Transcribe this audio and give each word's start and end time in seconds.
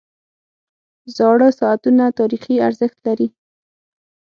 •زاړه 1.15 1.49
ساعتونه 1.59 2.03
تاریخي 2.19 2.55
ارزښت 2.67 2.97
لري. 3.07 3.27